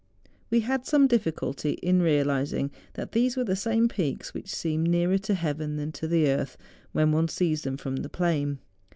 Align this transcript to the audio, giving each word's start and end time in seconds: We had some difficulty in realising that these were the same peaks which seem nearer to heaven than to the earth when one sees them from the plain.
We 0.49 0.61
had 0.61 0.87
some 0.87 1.05
difficulty 1.05 1.73
in 1.73 2.01
realising 2.01 2.71
that 2.95 3.11
these 3.11 3.37
were 3.37 3.43
the 3.43 3.55
same 3.55 3.87
peaks 3.87 4.33
which 4.33 4.49
seem 4.49 4.83
nearer 4.83 5.19
to 5.19 5.35
heaven 5.35 5.75
than 5.75 5.91
to 5.91 6.07
the 6.07 6.27
earth 6.27 6.57
when 6.91 7.11
one 7.11 7.27
sees 7.27 7.61
them 7.61 7.77
from 7.77 7.97
the 7.97 8.09
plain. 8.09 8.57